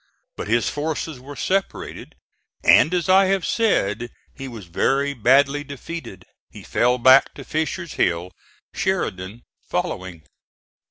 But 0.35 0.47
his 0.47 0.67
forces 0.67 1.19
were 1.19 1.35
separated 1.35 2.15
and, 2.63 2.91
as 2.91 3.07
I 3.07 3.25
have 3.25 3.45
said, 3.45 4.09
he 4.33 4.47
was 4.47 4.65
very 4.65 5.13
badly 5.13 5.63
defeated. 5.63 6.25
He 6.49 6.63
fell 6.63 6.97
back 6.97 7.35
to 7.35 7.43
Fisher's 7.43 7.93
Hill, 7.93 8.31
Sheridan 8.73 9.43
following. 9.69 10.23